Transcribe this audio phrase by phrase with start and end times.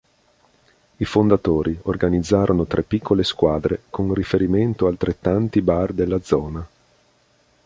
[0.97, 6.67] I fondatori organizzarono tre piccole squadre, con riferimento altrettanti bar della zona.